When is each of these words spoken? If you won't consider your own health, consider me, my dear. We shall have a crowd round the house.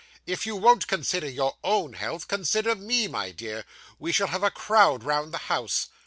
If 0.25 0.47
you 0.47 0.55
won't 0.55 0.87
consider 0.87 1.29
your 1.29 1.57
own 1.63 1.93
health, 1.93 2.27
consider 2.27 2.73
me, 2.73 3.07
my 3.07 3.29
dear. 3.29 3.65
We 3.99 4.11
shall 4.11 4.29
have 4.29 4.41
a 4.41 4.49
crowd 4.49 5.03
round 5.03 5.31
the 5.31 5.37
house. 5.45 5.89